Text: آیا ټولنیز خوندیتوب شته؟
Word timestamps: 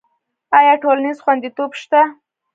آیا 0.57 0.73
ټولنیز 0.83 1.17
خوندیتوب 1.23 1.71
شته؟ 1.81 2.01